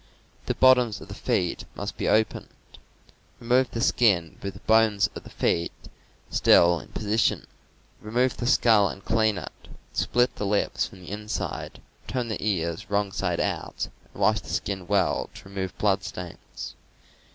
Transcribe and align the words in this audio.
The 0.47 0.55
bottoms 0.55 0.99
of 0.99 1.09
the 1.09 1.13
feet 1.13 1.65
must 1.75 1.95
be 1.95 2.07
opened. 2.09 2.47
Remove 3.39 3.69
the 3.69 3.81
skin 3.81 4.39
with 4.41 4.55
the 4.55 4.59
bones 4.61 5.11
of 5.13 5.23
the 5.23 5.29
feet 5.29 5.71
still 6.31 6.79
in 6.79 6.87
position. 6.87 7.45
Remove 8.01 8.37
the 8.37 8.47
skull 8.47 8.89
and 8.89 9.05
clean 9.05 9.37
it; 9.37 9.51
split 9.93 10.37
the 10.37 10.47
lips 10.47 10.87
from 10.87 11.01
the 11.01 11.11
inside, 11.11 11.83
turn 12.07 12.29
the 12.29 12.43
ears 12.43 12.89
wrong 12.89 13.11
side 13.11 13.39
out 13.39 13.89
and 14.11 14.15
wash 14.19 14.39
the 14.41 14.49
skin 14.49 14.87
well 14.87 15.29
to 15.35 15.47
remove 15.47 15.77
blood 15.77 16.03
stains. 16.03 16.73